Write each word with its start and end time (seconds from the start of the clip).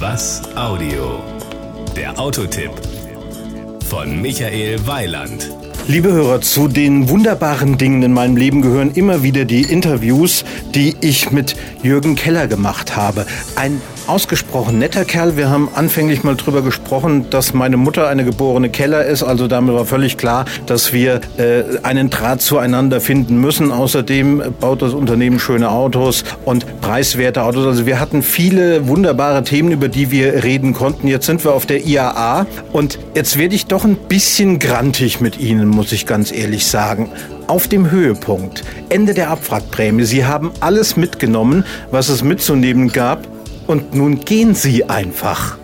Was 0.00 0.40
Audio? 0.56 1.22
Der 1.94 2.18
Autotipp 2.18 2.70
von 3.84 4.22
Michael 4.22 4.86
Weiland. 4.86 5.50
Liebe 5.88 6.10
Hörer, 6.10 6.40
zu 6.40 6.68
den 6.68 7.10
wunderbaren 7.10 7.76
Dingen 7.76 8.02
in 8.02 8.14
meinem 8.14 8.38
Leben 8.38 8.62
gehören 8.62 8.92
immer 8.92 9.22
wieder 9.22 9.44
die 9.44 9.60
Interviews, 9.60 10.46
die 10.74 10.96
ich 11.02 11.32
mit 11.32 11.54
Jürgen 11.82 12.14
Keller 12.16 12.48
gemacht 12.48 12.96
habe. 12.96 13.26
Ein 13.56 13.82
ausgesprochen 14.06 14.78
netter 14.78 15.04
Kerl. 15.04 15.36
Wir 15.36 15.50
haben 15.50 15.68
anfänglich 15.74 16.22
mal 16.22 16.36
drüber 16.36 16.62
gesprochen, 16.62 17.26
dass 17.30 17.54
meine 17.54 17.76
Mutter 17.76 18.08
eine 18.08 18.24
geborene 18.24 18.70
Keller 18.70 19.04
ist. 19.04 19.22
Also 19.22 19.48
damit 19.48 19.74
war 19.74 19.84
völlig 19.84 20.16
klar, 20.16 20.44
dass 20.66 20.92
wir 20.92 21.20
äh, 21.36 21.62
einen 21.82 22.10
Draht 22.10 22.40
zueinander 22.40 23.00
finden 23.00 23.40
müssen. 23.40 23.72
Außerdem 23.72 24.42
baut 24.60 24.82
das 24.82 24.94
Unternehmen 24.94 25.38
schöne 25.38 25.70
Autos 25.70 26.24
und 26.44 26.80
preiswerte 26.80 27.42
Autos. 27.42 27.66
Also 27.66 27.86
wir 27.86 28.00
hatten 28.00 28.22
viele 28.22 28.88
wunderbare 28.88 29.42
Themen, 29.44 29.72
über 29.72 29.88
die 29.88 30.10
wir 30.10 30.42
reden 30.44 30.72
konnten. 30.72 31.08
Jetzt 31.08 31.26
sind 31.26 31.44
wir 31.44 31.52
auf 31.52 31.66
der 31.66 31.86
IAA 31.86 32.46
und 32.72 32.98
jetzt 33.14 33.38
werde 33.38 33.54
ich 33.54 33.66
doch 33.66 33.84
ein 33.84 33.96
bisschen 33.96 34.58
grantig 34.58 35.20
mit 35.20 35.38
Ihnen, 35.38 35.68
muss 35.68 35.92
ich 35.92 36.06
ganz 36.06 36.32
ehrlich 36.32 36.66
sagen 36.66 37.10
auf 37.50 37.66
dem 37.66 37.90
Höhepunkt, 37.90 38.62
Ende 38.90 39.12
der 39.12 39.30
Abwrackprämie. 39.30 40.04
Sie 40.04 40.24
haben 40.24 40.52
alles 40.60 40.96
mitgenommen, 40.96 41.64
was 41.90 42.08
es 42.08 42.22
mitzunehmen 42.22 42.92
gab 42.92 43.26
und 43.70 43.94
nun 43.94 44.18
gehen 44.18 44.56
Sie 44.56 44.84
einfach. 44.88 45.59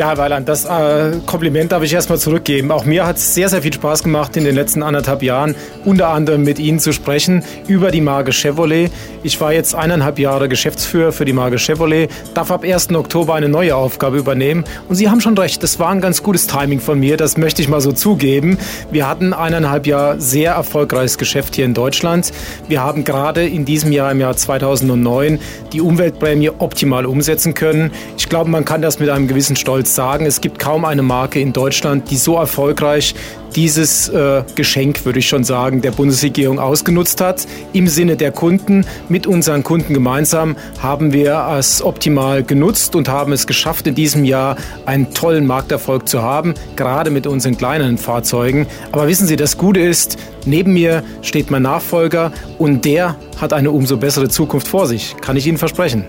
Ja, 0.00 0.08
Herr 0.08 0.16
Weiland, 0.16 0.48
das 0.48 0.64
äh, 0.64 1.18
Kompliment 1.26 1.72
darf 1.72 1.82
ich 1.82 1.92
erstmal 1.92 2.18
zurückgeben. 2.18 2.70
Auch 2.70 2.86
mir 2.86 3.06
hat 3.06 3.18
es 3.18 3.34
sehr, 3.34 3.50
sehr 3.50 3.60
viel 3.60 3.74
Spaß 3.74 4.02
gemacht, 4.02 4.34
in 4.34 4.44
den 4.44 4.54
letzten 4.54 4.82
anderthalb 4.82 5.22
Jahren 5.22 5.54
unter 5.84 6.08
anderem 6.08 6.42
mit 6.42 6.58
Ihnen 6.58 6.78
zu 6.78 6.94
sprechen 6.94 7.44
über 7.68 7.90
die 7.90 8.00
Marke 8.00 8.32
Chevrolet. 8.32 8.90
Ich 9.22 9.38
war 9.42 9.52
jetzt 9.52 9.74
eineinhalb 9.74 10.18
Jahre 10.18 10.48
Geschäftsführer 10.48 11.12
für 11.12 11.26
die 11.26 11.34
Marke 11.34 11.58
Chevrolet, 11.58 12.08
darf 12.32 12.50
ab 12.50 12.64
1. 12.64 12.94
Oktober 12.94 13.34
eine 13.34 13.50
neue 13.50 13.76
Aufgabe 13.76 14.16
übernehmen. 14.16 14.64
Und 14.88 14.94
Sie 14.94 15.10
haben 15.10 15.20
schon 15.20 15.36
recht, 15.36 15.62
das 15.62 15.78
war 15.78 15.90
ein 15.90 16.00
ganz 16.00 16.22
gutes 16.22 16.46
Timing 16.46 16.80
von 16.80 16.98
mir, 16.98 17.18
das 17.18 17.36
möchte 17.36 17.60
ich 17.60 17.68
mal 17.68 17.82
so 17.82 17.92
zugeben. 17.92 18.56
Wir 18.90 19.06
hatten 19.06 19.34
eineinhalb 19.34 19.86
Jahre 19.86 20.18
sehr 20.18 20.52
erfolgreiches 20.52 21.18
Geschäft 21.18 21.56
hier 21.56 21.66
in 21.66 21.74
Deutschland. 21.74 22.32
Wir 22.68 22.82
haben 22.82 23.04
gerade 23.04 23.46
in 23.46 23.66
diesem 23.66 23.92
Jahr, 23.92 24.10
im 24.10 24.20
Jahr 24.20 24.34
2009, 24.34 25.38
die 25.74 25.82
Umweltprämie 25.82 26.52
optimal 26.56 27.04
umsetzen 27.04 27.52
können. 27.52 27.90
Ich 28.16 28.30
glaube, 28.30 28.48
man 28.48 28.64
kann 28.64 28.80
das 28.80 28.98
mit 28.98 29.10
einem 29.10 29.28
gewissen 29.28 29.56
Stolz 29.56 29.89
sagen, 29.94 30.26
es 30.26 30.40
gibt 30.40 30.58
kaum 30.58 30.84
eine 30.84 31.02
Marke 31.02 31.40
in 31.40 31.52
Deutschland, 31.52 32.10
die 32.10 32.16
so 32.16 32.36
erfolgreich 32.36 33.14
dieses 33.54 34.08
äh, 34.08 34.42
Geschenk, 34.54 35.04
würde 35.04 35.18
ich 35.18 35.28
schon 35.28 35.44
sagen, 35.44 35.82
der 35.82 35.90
Bundesregierung 35.90 36.58
ausgenutzt 36.58 37.20
hat. 37.20 37.46
Im 37.72 37.88
Sinne 37.88 38.16
der 38.16 38.32
Kunden, 38.32 38.86
mit 39.08 39.26
unseren 39.26 39.64
Kunden 39.64 39.94
gemeinsam, 39.94 40.56
haben 40.80 41.12
wir 41.12 41.46
es 41.58 41.82
optimal 41.82 42.42
genutzt 42.42 42.94
und 42.94 43.08
haben 43.08 43.32
es 43.32 43.46
geschafft, 43.46 43.86
in 43.86 43.94
diesem 43.94 44.24
Jahr 44.24 44.56
einen 44.86 45.12
tollen 45.14 45.46
Markterfolg 45.46 46.08
zu 46.08 46.22
haben, 46.22 46.54
gerade 46.76 47.10
mit 47.10 47.26
unseren 47.26 47.56
kleineren 47.56 47.98
Fahrzeugen. 47.98 48.66
Aber 48.92 49.08
wissen 49.08 49.26
Sie, 49.26 49.36
das 49.36 49.58
Gute 49.58 49.80
ist, 49.80 50.16
neben 50.46 50.72
mir 50.72 51.02
steht 51.22 51.50
mein 51.50 51.62
Nachfolger 51.62 52.32
und 52.58 52.84
der 52.84 53.16
hat 53.40 53.52
eine 53.52 53.70
umso 53.70 53.96
bessere 53.96 54.28
Zukunft 54.28 54.68
vor 54.68 54.86
sich, 54.86 55.16
kann 55.20 55.36
ich 55.36 55.46
Ihnen 55.46 55.58
versprechen. 55.58 56.04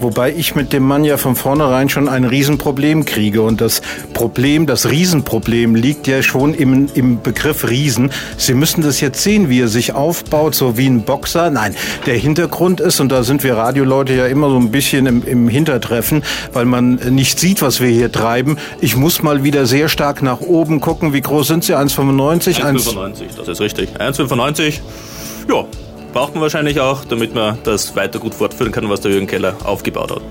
Wobei 0.00 0.32
ich 0.32 0.54
mit 0.54 0.72
dem 0.72 0.84
Mann 0.84 1.04
ja 1.04 1.16
von 1.16 1.36
vornherein 1.36 1.88
schon 1.88 2.08
ein 2.08 2.24
Riesenproblem 2.24 3.04
kriege. 3.04 3.42
Und 3.42 3.60
das 3.60 3.82
Problem, 4.14 4.66
das 4.66 4.88
Riesenproblem 4.88 5.74
liegt 5.74 6.06
ja 6.06 6.22
schon 6.22 6.54
im, 6.54 6.88
im 6.94 7.20
Begriff 7.20 7.68
Riesen. 7.68 8.10
Sie 8.36 8.54
müssen 8.54 8.82
das 8.82 9.00
jetzt 9.00 9.22
sehen, 9.22 9.48
wie 9.50 9.60
er 9.60 9.68
sich 9.68 9.92
aufbaut, 9.92 10.54
so 10.54 10.76
wie 10.78 10.86
ein 10.86 11.02
Boxer. 11.02 11.50
Nein, 11.50 11.74
der 12.06 12.16
Hintergrund 12.16 12.80
ist, 12.80 13.00
und 13.00 13.10
da 13.10 13.22
sind 13.22 13.44
wir 13.44 13.56
Radioleute 13.56 14.14
ja 14.14 14.26
immer 14.26 14.48
so 14.48 14.56
ein 14.56 14.70
bisschen 14.70 15.06
im, 15.06 15.22
im 15.26 15.48
Hintertreffen, 15.48 16.22
weil 16.52 16.64
man 16.64 16.94
nicht 16.94 17.38
sieht, 17.38 17.60
was 17.62 17.80
wir 17.80 17.88
hier 17.88 18.10
treiben. 18.10 18.56
Ich 18.80 18.96
muss 18.96 19.22
mal 19.22 19.44
wieder 19.44 19.66
sehr 19.66 19.88
stark 19.88 20.22
nach 20.22 20.40
oben 20.40 20.80
gucken. 20.80 21.12
Wie 21.12 21.20
groß 21.20 21.46
sind 21.46 21.64
Sie? 21.64 21.74
1,95? 21.74 22.60
1,95, 22.62 23.36
das 23.36 23.48
ist 23.48 23.60
richtig. 23.60 23.90
1,95, 23.98 24.80
ja, 25.48 25.64
braucht 26.12 26.34
man 26.34 26.42
wahrscheinlich 26.42 26.80
auch, 26.80 27.04
damit 27.04 27.34
man 27.34 27.58
das 27.64 27.96
weiter 27.96 28.18
gut 28.18 28.34
fortführen 28.34 28.72
kann, 28.72 28.88
was 28.88 29.00
der 29.00 29.12
Jürgen 29.12 29.26
Keller 29.26 29.56
aufgebaut 29.64 30.10
hat. 30.10 30.22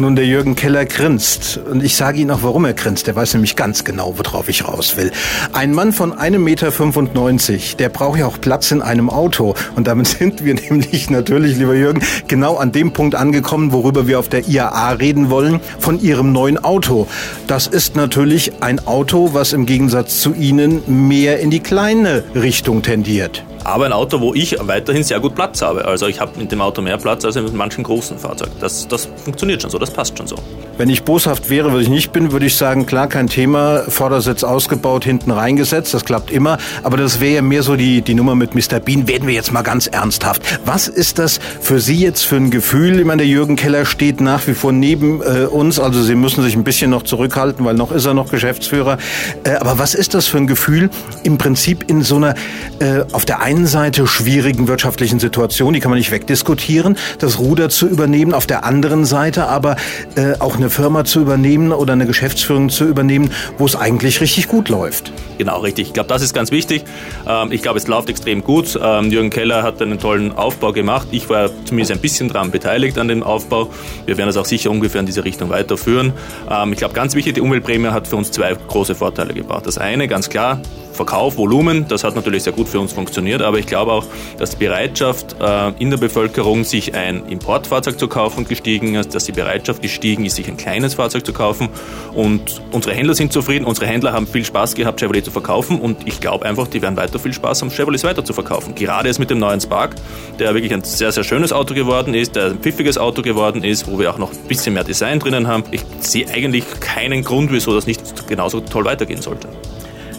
Nun, 0.00 0.14
der 0.14 0.26
Jürgen 0.26 0.54
Keller 0.54 0.84
grinst. 0.84 1.58
Und 1.68 1.82
ich 1.82 1.96
sage 1.96 2.20
Ihnen 2.20 2.30
auch, 2.30 2.42
warum 2.42 2.64
er 2.64 2.72
grinst. 2.72 3.08
Der 3.08 3.16
weiß 3.16 3.34
nämlich 3.34 3.56
ganz 3.56 3.82
genau, 3.82 4.14
worauf 4.16 4.48
ich 4.48 4.64
raus 4.64 4.96
will. 4.96 5.10
Ein 5.52 5.72
Mann 5.72 5.92
von 5.92 6.12
1,95 6.12 6.38
Meter, 6.38 7.76
der 7.78 7.88
braucht 7.88 8.20
ja 8.20 8.26
auch 8.26 8.40
Platz 8.40 8.70
in 8.70 8.80
einem 8.80 9.10
Auto. 9.10 9.56
Und 9.74 9.88
damit 9.88 10.06
sind 10.18 10.44
wir 10.44 10.54
nämlich 10.54 11.10
natürlich, 11.10 11.56
lieber 11.56 11.74
Jürgen, 11.74 12.00
genau 12.28 12.58
an 12.58 12.70
dem 12.70 12.92
Punkt 12.92 13.16
angekommen, 13.16 13.72
worüber 13.72 14.06
wir 14.06 14.20
auf 14.20 14.28
der 14.28 14.46
IAA 14.46 14.92
reden 14.92 15.30
wollen, 15.30 15.58
von 15.80 16.00
Ihrem 16.00 16.30
neuen 16.30 16.62
Auto. 16.62 17.08
Das 17.48 17.66
ist 17.66 17.96
natürlich 17.96 18.62
ein 18.62 18.86
Auto, 18.86 19.30
was 19.32 19.52
im 19.52 19.66
Gegensatz 19.66 20.20
zu 20.20 20.32
Ihnen 20.32 21.08
mehr 21.08 21.40
in 21.40 21.50
die 21.50 21.60
kleine 21.60 22.22
Richtung 22.36 22.82
tendiert 22.82 23.42
aber 23.68 23.86
ein 23.86 23.92
Auto, 23.92 24.20
wo 24.20 24.34
ich 24.34 24.56
weiterhin 24.60 25.02
sehr 25.04 25.20
gut 25.20 25.34
Platz 25.34 25.62
habe. 25.62 25.84
Also 25.84 26.06
ich 26.06 26.20
habe 26.20 26.38
mit 26.38 26.50
dem 26.50 26.60
Auto 26.60 26.82
mehr 26.82 26.96
Platz 26.96 27.24
als 27.24 27.36
in 27.36 27.56
manchen 27.56 27.84
großen 27.84 28.18
Fahrzeugen. 28.18 28.52
Das, 28.60 28.88
das 28.88 29.08
funktioniert 29.24 29.62
schon 29.62 29.70
so, 29.70 29.78
das 29.78 29.90
passt 29.90 30.16
schon 30.16 30.26
so. 30.26 30.36
Wenn 30.78 30.90
ich 30.90 31.02
boshaft 31.02 31.50
wäre, 31.50 31.72
was 31.72 31.82
ich 31.82 31.88
nicht 31.88 32.12
bin, 32.12 32.30
würde 32.30 32.46
ich 32.46 32.56
sagen, 32.56 32.86
klar, 32.86 33.08
kein 33.08 33.26
Thema, 33.26 33.82
Vordersitz 33.88 34.44
ausgebaut, 34.44 35.04
hinten 35.04 35.32
reingesetzt, 35.32 35.92
das 35.92 36.04
klappt 36.04 36.30
immer. 36.30 36.58
Aber 36.84 36.96
das 36.96 37.20
wäre 37.20 37.36
ja 37.36 37.42
mehr 37.42 37.62
so 37.62 37.74
die, 37.74 38.00
die 38.00 38.14
Nummer 38.14 38.34
mit 38.34 38.54
Mr. 38.54 38.78
Bean. 38.78 39.08
Werden 39.08 39.26
wir 39.26 39.34
jetzt 39.34 39.52
mal 39.52 39.62
ganz 39.62 39.88
ernsthaft. 39.88 40.60
Was 40.64 40.86
ist 40.86 41.18
das 41.18 41.40
für 41.60 41.80
Sie 41.80 41.96
jetzt 41.96 42.24
für 42.24 42.36
ein 42.36 42.50
Gefühl? 42.50 43.00
Ich 43.00 43.04
meine, 43.04 43.22
der 43.22 43.26
Jürgen 43.26 43.56
Keller 43.56 43.86
steht 43.86 44.20
nach 44.20 44.46
wie 44.46 44.54
vor 44.54 44.72
neben 44.72 45.20
äh, 45.20 45.46
uns, 45.46 45.80
also 45.80 46.02
Sie 46.02 46.14
müssen 46.14 46.44
sich 46.44 46.54
ein 46.54 46.64
bisschen 46.64 46.90
noch 46.90 47.02
zurückhalten, 47.02 47.64
weil 47.64 47.74
noch 47.74 47.90
ist 47.90 48.06
er 48.06 48.14
noch 48.14 48.30
Geschäftsführer. 48.30 48.98
Äh, 49.44 49.54
aber 49.56 49.78
was 49.78 49.94
ist 49.94 50.14
das 50.14 50.26
für 50.26 50.38
ein 50.38 50.46
Gefühl, 50.46 50.90
im 51.24 51.38
Prinzip 51.38 51.90
in 51.90 52.02
so 52.02 52.16
einer, 52.16 52.34
äh, 52.78 53.02
auf 53.12 53.24
der 53.24 53.40
einen 53.40 53.57
einen 53.58 53.66
Seite 53.66 54.06
schwierigen 54.06 54.68
wirtschaftlichen 54.68 55.18
Situation, 55.18 55.74
die 55.74 55.80
kann 55.80 55.90
man 55.90 55.98
nicht 55.98 56.12
wegdiskutieren, 56.12 56.96
das 57.18 57.40
Ruder 57.40 57.68
zu 57.68 57.88
übernehmen, 57.88 58.32
auf 58.32 58.46
der 58.46 58.64
anderen 58.64 59.04
Seite 59.04 59.48
aber 59.48 59.74
äh, 60.14 60.34
auch 60.38 60.56
eine 60.56 60.70
Firma 60.70 61.04
zu 61.04 61.20
übernehmen 61.20 61.72
oder 61.72 61.94
eine 61.94 62.06
Geschäftsführung 62.06 62.70
zu 62.70 62.84
übernehmen, 62.84 63.32
wo 63.58 63.66
es 63.66 63.74
eigentlich 63.74 64.20
richtig 64.20 64.46
gut 64.46 64.68
läuft. 64.68 65.12
Genau, 65.38 65.58
richtig. 65.58 65.88
Ich 65.88 65.92
glaube, 65.92 66.08
das 66.08 66.22
ist 66.22 66.34
ganz 66.34 66.52
wichtig. 66.52 66.84
Ähm, 67.26 67.50
ich 67.50 67.62
glaube, 67.62 67.78
es 67.78 67.88
läuft 67.88 68.08
extrem 68.08 68.44
gut. 68.44 68.78
Ähm, 68.80 69.10
Jürgen 69.10 69.30
Keller 69.30 69.64
hat 69.64 69.82
einen 69.82 69.98
tollen 69.98 70.30
Aufbau 70.30 70.72
gemacht. 70.72 71.08
Ich 71.10 71.28
war 71.28 71.50
zumindest 71.64 71.90
ein 71.90 72.00
bisschen 72.00 72.28
daran 72.28 72.52
beteiligt 72.52 72.96
an 72.96 73.08
dem 73.08 73.24
Aufbau. 73.24 73.70
Wir 74.06 74.16
werden 74.16 74.28
das 74.28 74.36
auch 74.36 74.46
sicher 74.46 74.70
ungefähr 74.70 75.00
in 75.00 75.06
diese 75.06 75.24
Richtung 75.24 75.50
weiterführen. 75.50 76.12
Ähm, 76.48 76.72
ich 76.72 76.78
glaube, 76.78 76.94
ganz 76.94 77.16
wichtig, 77.16 77.34
die 77.34 77.40
Umweltprämie 77.40 77.88
hat 77.88 78.06
für 78.06 78.16
uns 78.16 78.30
zwei 78.30 78.54
große 78.54 78.94
Vorteile 78.94 79.34
gebracht. 79.34 79.66
Das 79.66 79.78
eine, 79.78 80.06
ganz 80.06 80.28
klar, 80.28 80.60
Verkauf, 80.98 81.36
Volumen, 81.36 81.86
das 81.86 82.02
hat 82.02 82.16
natürlich 82.16 82.42
sehr 82.42 82.52
gut 82.52 82.68
für 82.68 82.80
uns 82.80 82.92
funktioniert, 82.92 83.40
aber 83.40 83.60
ich 83.60 83.66
glaube 83.66 83.92
auch, 83.92 84.04
dass 84.36 84.50
die 84.50 84.56
Bereitschaft 84.56 85.36
äh, 85.40 85.70
in 85.78 85.90
der 85.90 85.96
Bevölkerung, 85.96 86.64
sich 86.64 86.92
ein 86.92 87.24
Importfahrzeug 87.28 88.00
zu 88.00 88.08
kaufen, 88.08 88.48
gestiegen 88.48 88.96
ist, 88.96 89.14
dass 89.14 89.24
die 89.24 89.30
Bereitschaft 89.30 89.80
gestiegen 89.80 90.24
ist, 90.24 90.34
sich 90.34 90.48
ein 90.48 90.56
kleines 90.56 90.94
Fahrzeug 90.94 91.24
zu 91.24 91.32
kaufen 91.32 91.68
und 92.14 92.60
unsere 92.72 92.96
Händler 92.96 93.14
sind 93.14 93.32
zufrieden, 93.32 93.64
unsere 93.64 93.86
Händler 93.86 94.12
haben 94.12 94.26
viel 94.26 94.44
Spaß 94.44 94.74
gehabt, 94.74 94.98
Chevrolet 94.98 95.24
zu 95.24 95.30
verkaufen 95.30 95.80
und 95.80 96.08
ich 96.08 96.20
glaube 96.20 96.44
einfach, 96.44 96.66
die 96.66 96.82
werden 96.82 96.96
weiter 96.96 97.20
viel 97.20 97.32
Spaß 97.32 97.62
haben, 97.62 97.70
Chevrolet 97.70 98.02
weiter 98.02 98.24
zu 98.24 98.32
verkaufen. 98.32 98.74
Gerade 98.74 99.06
jetzt 99.06 99.20
mit 99.20 99.30
dem 99.30 99.38
neuen 99.38 99.60
Spark, 99.60 99.94
der 100.40 100.52
wirklich 100.54 100.74
ein 100.74 100.82
sehr, 100.82 101.12
sehr 101.12 101.22
schönes 101.22 101.52
Auto 101.52 101.74
geworden 101.74 102.12
ist, 102.12 102.34
der 102.34 102.46
ein 102.46 102.58
pfiffiges 102.58 102.98
Auto 102.98 103.22
geworden 103.22 103.62
ist, 103.62 103.86
wo 103.86 104.00
wir 104.00 104.10
auch 104.10 104.18
noch 104.18 104.32
ein 104.32 104.48
bisschen 104.48 104.74
mehr 104.74 104.82
Design 104.82 105.20
drinnen 105.20 105.46
haben. 105.46 105.62
Ich 105.70 105.82
sehe 106.00 106.28
eigentlich 106.28 106.64
keinen 106.80 107.22
Grund, 107.22 107.52
wieso 107.52 107.72
das 107.72 107.86
nicht 107.86 108.26
genauso 108.26 108.58
toll 108.58 108.84
weitergehen 108.84 109.22
sollte. 109.22 109.48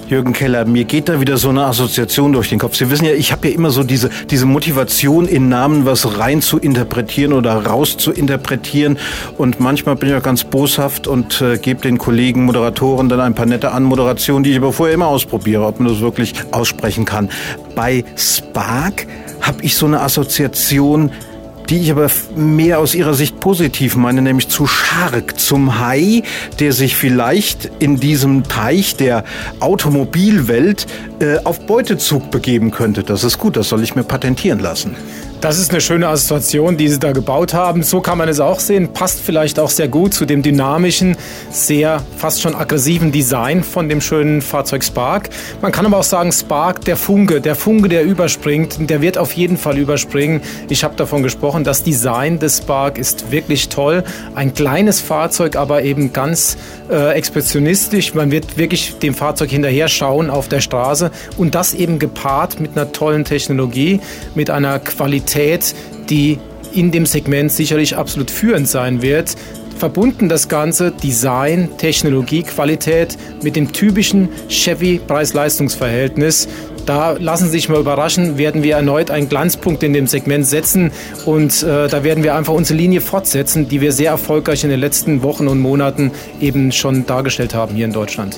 Jürgen 0.10 0.34
Keller, 0.34 0.66
mir 0.66 0.86
geht 0.86 1.08
da 1.08 1.22
wieder 1.22 1.38
so 1.38 1.50
eine 1.50 1.66
Assoziation 1.66 2.34
durch 2.34 2.50
den 2.50 2.58
Kopf. 2.58 2.76
Sie 2.76 2.90
wissen 2.90 3.06
ja, 3.06 3.12
ich 3.12 3.32
habe 3.32 3.48
ja 3.48 3.54
immer 3.54 3.70
so 3.70 3.84
diese, 3.84 4.10
diese 4.32 4.48
Motivation 4.48 5.28
in 5.28 5.50
Namen 5.50 5.86
was 5.86 6.18
rein 6.18 6.42
zu 6.42 6.58
interpretieren 6.58 7.32
oder 7.32 7.54
raus 7.68 7.96
zu 7.96 8.12
interpretieren. 8.12 8.98
Und 9.38 9.60
manchmal 9.60 9.96
bin 9.98 10.10
ich 10.10 10.16
auch 10.16 10.24
ganz 10.24 10.46
boshaft 10.46 11.06
und 11.06 11.42
äh, 11.42 11.60
gebe 11.60 11.82
den 11.82 12.00
Kollegen 12.00 12.46
Moderatoren 12.46 13.08
dann 13.08 13.20
ein 13.20 13.36
paar 13.36 13.46
nette 13.46 13.72
Anmoderationen, 13.72 14.44
die 14.44 14.50
ich 14.50 14.58
aber 14.58 14.74
vorher 14.74 14.96
immer 14.96 15.08
ausprobiere, 15.08 15.64
ob 15.68 15.80
man 15.80 15.90
das 15.90 16.00
wirklich 16.00 16.34
aussprechen 16.50 17.06
kann. 17.06 17.30
Bei 17.76 18.04
Spark 18.16 19.06
habe 19.42 19.62
ich 19.62 19.76
so 19.76 19.86
eine 19.86 20.02
Assoziation, 20.02 21.12
die 21.70 21.78
ich 21.78 21.92
aber 21.92 22.10
mehr 22.36 22.80
aus 22.80 22.96
ihrer 22.96 23.14
Sicht 23.14 23.40
positiv 23.40 23.96
meine, 23.96 24.22
nämlich 24.22 24.50
zu 24.50 24.66
Shark, 24.66 25.40
zum 25.40 25.80
Hai, 25.80 26.24
der 26.60 26.74
sich 26.74 26.96
vielleicht 26.96 27.70
in 27.80 28.00
diesem 28.00 28.44
Teich 28.44 28.96
der 28.96 29.24
Automobilwelt 29.60 30.88
äh, 31.20 31.38
auf 31.44 31.66
Beutezug 31.66 32.32
begeben 32.32 32.72
könnte. 32.72 33.04
Das 33.04 33.24
ist 33.24 33.38
gut, 33.38 33.56
das 33.56 33.70
soll 33.70 33.84
ich 33.84 33.96
mir 33.96 34.04
patentieren 34.04 34.60
lassen. 34.60 34.96
Das 35.42 35.58
ist 35.58 35.72
eine 35.72 35.80
schöne 35.80 36.06
Assoziation, 36.10 36.76
die 36.76 36.90
Sie 36.90 37.00
da 37.00 37.14
gebaut 37.14 37.54
haben. 37.54 37.82
So 37.82 38.02
kann 38.02 38.18
man 38.18 38.28
es 38.28 38.42
auch 38.42 38.60
sehen. 38.60 38.92
Passt 38.92 39.22
vielleicht 39.22 39.58
auch 39.58 39.70
sehr 39.70 39.88
gut 39.88 40.14
zu 40.14 40.26
dem 40.26 40.42
dynamischen, 40.42 41.16
sehr 41.50 42.04
fast 42.18 42.42
schon 42.42 42.56
aggressiven 42.56 43.14
Design 43.14 43.64
von 43.64 43.88
dem 43.88 44.02
schönen 44.02 44.42
Fahrzeug 44.42 44.84
Spark. 44.84 45.30
Man 45.62 45.72
kann 45.72 45.86
aber 45.86 45.96
auch 45.96 46.04
sagen, 46.04 46.34
Spark, 46.34 46.84
der 46.84 46.98
Funke, 46.98 47.40
der 47.40 47.56
Funke, 47.56 47.88
der 47.88 48.04
überspringt, 48.04 48.90
der 48.90 49.02
wird 49.02 49.18
auf 49.18 49.32
jeden 49.32 49.56
Fall 49.56 49.78
überspringen. 49.78 50.42
Ich 50.68 50.84
habe 50.84 50.98
davon 50.98 51.24
gesprochen, 51.24 51.64
das 51.64 51.84
Design 51.84 52.40
des 52.40 52.58
Spark 52.58 52.98
ist 52.98 53.32
wirklich 53.32 53.70
toll. 53.70 54.04
Ein 54.36 54.54
kleines 54.54 55.00
Fahrzeug, 55.00 55.56
aber 55.56 55.84
eben 55.84 56.12
ganz 56.12 56.58
äh, 56.90 57.14
expressionistisch. 57.14 58.14
Man 58.14 58.32
wird 58.32 58.58
wirklich 58.58 59.00
dem 59.00 59.14
Fahrzeug 59.14 59.52
hinterher 59.52 59.88
schauen 59.88 60.30
auf 60.30 60.50
der 60.50 60.60
Straße 60.60 61.12
und 61.38 61.56
das 61.56 61.74
eben 61.74 61.98
gepaart 61.98 62.60
mit 62.60 62.72
einer 62.76 62.92
tollen 62.92 63.24
Technologie, 63.24 64.02
mit 64.36 64.50
einer 64.50 64.80
Qualität 64.80 65.29
Qualität, 65.30 65.76
die 66.10 66.40
in 66.74 66.92
dem 66.92 67.06
Segment 67.06 67.52
sicherlich 67.52 67.96
absolut 67.96 68.32
führend 68.32 68.68
sein 68.68 69.02
wird. 69.02 69.36
Verbunden 69.78 70.28
das 70.28 70.50
Ganze 70.50 70.92
Design, 70.92 71.70
Technologie, 71.78 72.44
Qualität 72.44 73.16
mit 73.44 73.56
dem 73.56 73.72
typischen 73.72 74.30
Chevy 74.50 75.00
Preis-Leistungs-Verhältnis. 75.08 76.50
Da 76.86 77.12
lassen 77.12 77.46
Sie 77.46 77.52
sich 77.52 77.70
mal 77.70 77.80
überraschen, 77.80 78.38
werden 78.38 78.64
wir 78.64 78.76
erneut 78.76 79.12
einen 79.12 79.30
Glanzpunkt 79.30 79.84
in 79.84 79.94
dem 79.94 80.08
Segment 80.08 80.48
setzen 80.48 80.92
und 81.26 81.62
äh, 81.62 81.88
da 81.88 82.04
werden 82.04 82.24
wir 82.24 82.36
einfach 82.36 82.54
unsere 82.54 82.78
Linie 82.78 83.00
fortsetzen, 83.00 83.70
die 83.70 83.80
wir 83.80 83.92
sehr 83.92 84.12
erfolgreich 84.12 84.64
in 84.64 84.72
den 84.72 84.80
letzten 84.80 85.22
Wochen 85.22 85.48
und 85.48 85.60
Monaten 85.60 86.12
eben 86.42 86.72
schon 86.72 87.06
dargestellt 87.06 87.54
haben 87.54 87.76
hier 87.76 87.86
in 87.86 87.94
Deutschland. 87.94 88.38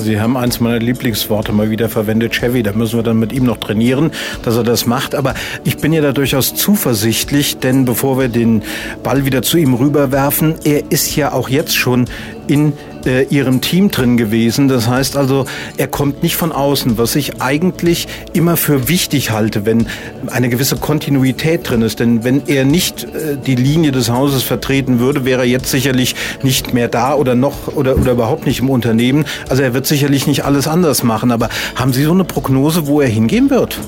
Sie 0.00 0.20
haben 0.20 0.36
eins 0.36 0.60
meiner 0.60 0.78
Lieblingsworte 0.78 1.52
mal 1.52 1.70
wieder 1.70 1.88
verwendet, 1.88 2.32
Chevy. 2.32 2.62
Da 2.62 2.72
müssen 2.72 2.98
wir 2.98 3.02
dann 3.02 3.18
mit 3.18 3.32
ihm 3.32 3.44
noch 3.44 3.58
trainieren, 3.58 4.10
dass 4.42 4.56
er 4.56 4.64
das 4.64 4.86
macht. 4.86 5.14
Aber 5.14 5.34
ich 5.64 5.76
bin 5.76 5.92
ja 5.92 6.00
da 6.00 6.12
durchaus 6.12 6.54
zuversichtlich, 6.54 7.58
denn 7.58 7.84
bevor 7.84 8.18
wir 8.18 8.28
den 8.28 8.62
Ball 9.02 9.24
wieder 9.24 9.42
zu 9.42 9.58
ihm 9.58 9.74
rüberwerfen, 9.74 10.56
er 10.64 10.90
ist 10.90 11.14
ja 11.16 11.32
auch 11.32 11.48
jetzt 11.48 11.76
schon 11.76 12.06
in 12.46 12.72
äh, 13.06 13.24
ihrem 13.24 13.60
Team 13.60 13.90
drin 13.90 14.16
gewesen. 14.16 14.68
Das 14.68 14.88
heißt 14.88 15.16
also, 15.16 15.46
er 15.76 15.86
kommt 15.86 16.22
nicht 16.22 16.36
von 16.36 16.52
außen, 16.52 16.98
was 16.98 17.16
ich 17.16 17.40
eigentlich 17.40 18.08
immer 18.32 18.56
für 18.56 18.88
wichtig 18.88 19.30
halte, 19.30 19.66
wenn 19.66 19.86
eine 20.26 20.48
gewisse 20.48 20.76
Kontinuität 20.76 21.68
drin 21.68 21.82
ist. 21.82 22.00
Denn 22.00 22.24
wenn 22.24 22.42
er 22.46 22.64
nicht 22.64 23.04
äh, 23.04 23.36
die 23.44 23.54
Linie 23.54 23.92
des 23.92 24.10
Hauses 24.10 24.42
vertreten 24.42 24.98
würde, 24.98 25.24
wäre 25.24 25.42
er 25.42 25.48
jetzt 25.48 25.70
sicherlich 25.70 26.14
nicht 26.42 26.74
mehr 26.74 26.88
da 26.88 27.14
oder 27.14 27.34
noch 27.34 27.68
oder, 27.74 27.96
oder 27.96 28.12
überhaupt 28.12 28.46
nicht 28.46 28.60
im 28.60 28.70
Unternehmen. 28.70 29.24
Also 29.48 29.62
er 29.62 29.74
wird 29.74 29.86
sicherlich 29.86 30.26
nicht 30.26 30.44
alles 30.44 30.68
anders 30.68 31.02
machen. 31.02 31.32
Aber 31.32 31.48
haben 31.74 31.92
Sie 31.92 32.04
so 32.04 32.12
eine 32.12 32.24
Prognose, 32.24 32.86
wo 32.86 33.00
er 33.00 33.08
hingehen 33.08 33.50
wird? 33.50 33.78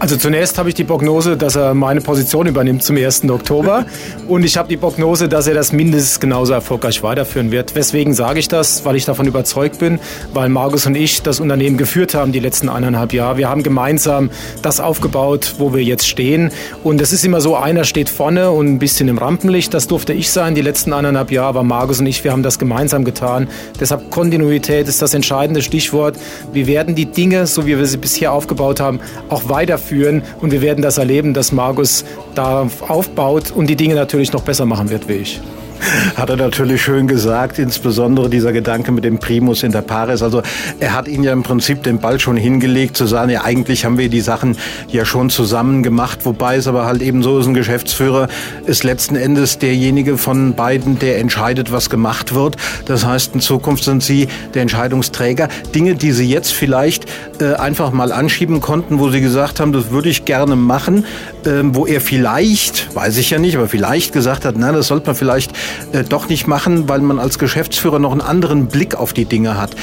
Also 0.00 0.16
zunächst 0.16 0.58
habe 0.58 0.68
ich 0.68 0.76
die 0.76 0.84
Prognose, 0.84 1.36
dass 1.36 1.56
er 1.56 1.74
meine 1.74 2.00
Position 2.00 2.46
übernimmt 2.46 2.84
zum 2.84 2.96
1. 2.96 3.28
Oktober. 3.30 3.84
Und 4.28 4.44
ich 4.44 4.56
habe 4.56 4.68
die 4.68 4.76
Prognose, 4.76 5.28
dass 5.28 5.48
er 5.48 5.54
das 5.54 5.72
mindestens 5.72 6.20
genauso 6.20 6.52
erfolgreich 6.52 7.02
weiterführen 7.02 7.50
wird. 7.50 7.74
Weswegen 7.74 8.14
sage 8.14 8.38
ich 8.38 8.46
das? 8.46 8.84
Weil 8.84 8.94
ich 8.94 9.06
davon 9.06 9.26
überzeugt 9.26 9.80
bin, 9.80 9.98
weil 10.32 10.50
Markus 10.50 10.86
und 10.86 10.94
ich 10.94 11.22
das 11.22 11.40
Unternehmen 11.40 11.78
geführt 11.78 12.14
haben 12.14 12.30
die 12.30 12.38
letzten 12.38 12.68
eineinhalb 12.68 13.12
Jahre. 13.12 13.38
Wir 13.38 13.48
haben 13.48 13.64
gemeinsam 13.64 14.30
das 14.62 14.78
aufgebaut, 14.78 15.56
wo 15.58 15.74
wir 15.74 15.82
jetzt 15.82 16.06
stehen. 16.06 16.52
Und 16.84 17.00
es 17.00 17.12
ist 17.12 17.24
immer 17.24 17.40
so, 17.40 17.56
einer 17.56 17.82
steht 17.82 18.08
vorne 18.08 18.52
und 18.52 18.68
ein 18.68 18.78
bisschen 18.78 19.08
im 19.08 19.18
Rampenlicht. 19.18 19.74
Das 19.74 19.88
durfte 19.88 20.12
ich 20.12 20.30
sein 20.30 20.54
die 20.54 20.62
letzten 20.62 20.92
eineinhalb 20.92 21.32
Jahre. 21.32 21.48
Aber 21.48 21.62
Markus 21.64 21.98
und 21.98 22.06
ich, 22.06 22.22
wir 22.22 22.30
haben 22.30 22.44
das 22.44 22.60
gemeinsam 22.60 23.04
getan. 23.04 23.48
Deshalb 23.80 24.12
Kontinuität 24.12 24.86
ist 24.86 25.02
das 25.02 25.12
entscheidende 25.12 25.60
Stichwort. 25.60 26.16
Wir 26.52 26.68
werden 26.68 26.94
die 26.94 27.06
Dinge, 27.06 27.48
so 27.48 27.66
wie 27.66 27.76
wir 27.76 27.86
sie 27.86 27.96
bisher 27.96 28.30
aufgebaut 28.32 28.78
haben, 28.78 29.00
auch 29.28 29.48
weiterführen 29.48 29.87
führen. 29.88 30.22
Und 30.40 30.52
wir 30.52 30.62
werden 30.62 30.82
das 30.82 30.98
erleben, 30.98 31.34
dass 31.34 31.52
Markus 31.52 32.04
darauf 32.34 32.88
aufbaut 32.88 33.50
und 33.50 33.68
die 33.68 33.76
Dinge 33.76 33.94
natürlich 33.94 34.32
noch 34.32 34.42
besser 34.42 34.66
machen 34.66 34.90
wird 34.90 35.08
wie 35.08 35.14
ich. 35.14 35.40
Hat 36.16 36.30
er 36.30 36.36
natürlich 36.36 36.82
schön 36.82 37.06
gesagt, 37.06 37.58
insbesondere 37.58 38.28
dieser 38.28 38.52
Gedanke 38.52 38.92
mit 38.92 39.04
dem 39.04 39.18
Primus 39.18 39.62
inter 39.62 39.82
pares. 39.82 40.22
Also 40.22 40.42
er 40.80 40.94
hat 40.94 41.08
ihn 41.08 41.22
ja 41.22 41.32
im 41.32 41.42
Prinzip 41.42 41.82
den 41.82 41.98
Ball 41.98 42.18
schon 42.20 42.36
hingelegt, 42.36 42.96
zu 42.96 43.06
sagen, 43.06 43.30
ja 43.30 43.44
eigentlich 43.44 43.84
haben 43.84 43.98
wir 43.98 44.08
die 44.08 44.20
Sachen 44.20 44.56
ja 44.88 45.04
schon 45.04 45.30
zusammen 45.30 45.82
gemacht, 45.82 46.20
wobei 46.24 46.56
es 46.56 46.66
aber 46.66 46.86
halt 46.86 47.02
eben 47.02 47.22
so 47.22 47.38
ist, 47.38 47.46
ein 47.46 47.54
Geschäftsführer 47.54 48.28
ist 48.66 48.84
letzten 48.84 49.16
Endes 49.16 49.58
derjenige 49.58 50.18
von 50.18 50.54
beiden, 50.54 50.98
der 50.98 51.18
entscheidet, 51.18 51.72
was 51.72 51.90
gemacht 51.90 52.34
wird. 52.34 52.56
Das 52.86 53.04
heißt, 53.04 53.34
in 53.34 53.40
Zukunft 53.40 53.84
sind 53.84 54.02
sie 54.02 54.28
der 54.54 54.62
Entscheidungsträger. 54.62 55.48
Dinge, 55.74 55.94
die 55.94 56.12
sie 56.12 56.28
jetzt 56.28 56.52
vielleicht 56.52 57.06
äh, 57.40 57.54
einfach 57.54 57.92
mal 57.92 58.12
anschieben 58.12 58.60
konnten, 58.60 58.98
wo 58.98 59.10
sie 59.10 59.20
gesagt 59.20 59.60
haben, 59.60 59.72
das 59.72 59.90
würde 59.90 60.08
ich 60.08 60.24
gerne 60.24 60.56
machen, 60.56 61.04
äh, 61.44 61.62
wo 61.64 61.86
er 61.86 62.00
vielleicht, 62.00 62.94
weiß 62.94 63.16
ich 63.18 63.30
ja 63.30 63.38
nicht, 63.38 63.56
aber 63.56 63.68
vielleicht 63.68 64.12
gesagt 64.12 64.44
hat, 64.44 64.54
na, 64.58 64.72
das 64.72 64.88
sollte 64.88 65.06
man 65.06 65.16
vielleicht 65.16 65.52
äh, 65.92 66.04
doch 66.04 66.28
nicht 66.28 66.46
machen, 66.46 66.88
weil 66.88 67.00
man 67.00 67.18
als 67.18 67.38
Geschäftsführer 67.38 67.98
noch 67.98 68.12
einen 68.12 68.20
anderen 68.20 68.66
Blick 68.66 68.94
auf 68.94 69.12
die 69.12 69.24
Dinge 69.24 69.58
hat. 69.58 69.74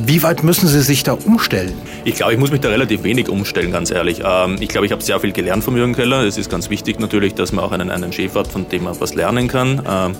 Wie 0.00 0.22
weit 0.22 0.44
müssen 0.44 0.68
Sie 0.68 0.80
sich 0.82 1.02
da 1.02 1.12
umstellen? 1.12 1.72
Ich 2.04 2.14
glaube, 2.14 2.32
ich 2.32 2.38
muss 2.38 2.52
mich 2.52 2.60
da 2.60 2.68
relativ 2.68 3.02
wenig 3.02 3.28
umstellen, 3.28 3.72
ganz 3.72 3.90
ehrlich. 3.90 4.20
Ähm, 4.24 4.56
ich 4.60 4.68
glaube, 4.68 4.86
ich 4.86 4.92
habe 4.92 5.02
sehr 5.02 5.18
viel 5.18 5.32
gelernt 5.32 5.64
von 5.64 5.76
Jürgen 5.76 5.94
Keller. 5.94 6.22
Es 6.24 6.38
ist 6.38 6.50
ganz 6.50 6.70
wichtig 6.70 7.00
natürlich, 7.00 7.34
dass 7.34 7.52
man 7.52 7.64
auch 7.64 7.72
einen, 7.72 7.90
einen 7.90 8.12
Chef 8.12 8.34
hat, 8.34 8.46
von 8.46 8.68
dem 8.68 8.84
man 8.84 9.00
was 9.00 9.14
lernen 9.14 9.48
kann. 9.48 9.82
Ähm, 9.88 10.12